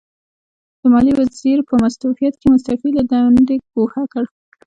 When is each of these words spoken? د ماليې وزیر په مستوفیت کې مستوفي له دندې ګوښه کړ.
د 0.79 0.81
ماليې 0.93 1.13
وزیر 1.19 1.57
په 1.69 1.73
مستوفیت 1.83 2.33
کې 2.39 2.47
مستوفي 2.53 2.89
له 2.97 3.03
دندې 3.11 3.55
ګوښه 3.73 4.03
کړ. 4.11 4.23